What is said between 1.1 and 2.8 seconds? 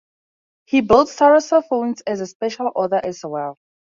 sarrusophones as a special